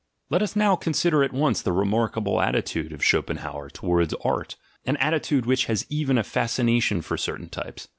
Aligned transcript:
Let 0.31 0.41
us 0.41 0.55
now 0.55 0.75
consider 0.75 1.23
at 1.23 1.31
once 1.31 1.61
the 1.61 1.71
remarkable 1.71 2.41
attitude 2.41 2.91
of 2.91 3.03
Schopenhauer 3.05 3.69
towards 3.69 4.15
art, 4.23 4.55
an 4.83 4.97
attitude 4.97 5.45
which 5.45 5.65
has 5.65 5.85
even 5.89 6.17
a 6.17 6.23
fascination 6.23 7.03
for 7.03 7.17
certain 7.17 7.49
types. 7.49 7.87